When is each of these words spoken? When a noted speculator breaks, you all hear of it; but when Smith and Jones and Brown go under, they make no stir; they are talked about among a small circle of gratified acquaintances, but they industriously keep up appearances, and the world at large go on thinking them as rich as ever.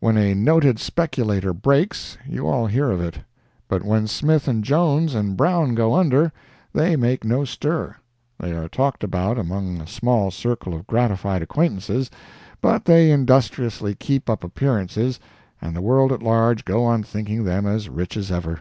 When 0.00 0.16
a 0.16 0.32
noted 0.34 0.78
speculator 0.78 1.52
breaks, 1.52 2.16
you 2.26 2.48
all 2.48 2.66
hear 2.66 2.90
of 2.90 2.98
it; 2.98 3.18
but 3.68 3.82
when 3.82 4.06
Smith 4.06 4.48
and 4.48 4.64
Jones 4.64 5.14
and 5.14 5.36
Brown 5.36 5.74
go 5.74 5.92
under, 5.94 6.32
they 6.72 6.96
make 6.96 7.24
no 7.24 7.44
stir; 7.44 7.94
they 8.40 8.52
are 8.54 8.70
talked 8.70 9.04
about 9.04 9.36
among 9.38 9.82
a 9.82 9.86
small 9.86 10.30
circle 10.30 10.72
of 10.72 10.86
gratified 10.86 11.42
acquaintances, 11.42 12.10
but 12.62 12.86
they 12.86 13.10
industriously 13.10 13.94
keep 13.94 14.30
up 14.30 14.42
appearances, 14.44 15.20
and 15.60 15.76
the 15.76 15.82
world 15.82 16.10
at 16.10 16.22
large 16.22 16.64
go 16.64 16.82
on 16.82 17.02
thinking 17.02 17.44
them 17.44 17.66
as 17.66 17.90
rich 17.90 18.16
as 18.16 18.32
ever. 18.32 18.60